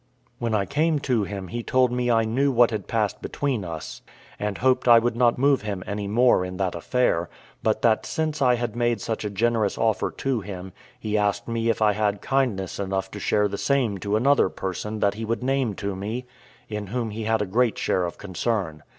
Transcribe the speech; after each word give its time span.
When 0.39 0.55
I 0.55 0.65
came 0.65 0.97
to 1.01 1.25
him 1.25 1.49
he 1.49 1.61
told 1.61 1.91
me 1.91 2.09
I 2.09 2.23
knew 2.23 2.51
what 2.51 2.71
had 2.71 2.87
passed 2.87 3.21
between 3.21 3.63
us, 3.63 4.01
and 4.39 4.57
hoped 4.57 4.87
I 4.87 4.97
would 4.97 5.15
not 5.15 5.37
move 5.37 5.61
him 5.61 5.83
any 5.85 6.07
more 6.07 6.43
in 6.43 6.57
that 6.57 6.73
affair; 6.73 7.29
but 7.61 7.83
that, 7.83 8.07
since 8.07 8.41
I 8.41 8.55
had 8.55 8.75
made 8.75 8.99
such 8.99 9.23
a 9.23 9.29
generous 9.29 9.77
offer 9.77 10.09
to 10.09 10.41
him, 10.41 10.73
he 10.99 11.19
asked 11.19 11.47
me 11.47 11.69
if 11.69 11.83
I 11.83 11.93
had 11.93 12.19
kindness 12.19 12.79
enough 12.79 13.11
to 13.11 13.19
offer 13.19 13.47
the 13.47 13.59
same 13.59 13.99
to 13.99 14.15
another 14.15 14.49
person 14.49 15.01
that 15.01 15.13
he 15.13 15.23
would 15.23 15.43
name 15.43 15.75
to 15.75 15.95
me, 15.95 16.25
in 16.67 16.87
whom 16.87 17.11
he 17.11 17.25
had 17.25 17.43
a 17.43 17.45
great 17.45 17.77
share 17.77 18.05
of 18.05 18.17
concern. 18.17 18.81